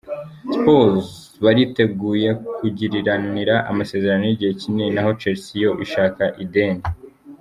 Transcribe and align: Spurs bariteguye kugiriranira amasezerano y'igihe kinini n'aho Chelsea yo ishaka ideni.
Spurs 0.53 1.05
bariteguye 1.43 2.29
kugiriranira 2.57 3.55
amasezerano 3.71 4.23
y'igihe 4.25 4.53
kinini 4.61 4.91
n'aho 4.93 5.11
Chelsea 5.19 5.59
yo 5.63 5.71
ishaka 5.85 6.23
ideni. 6.45 6.83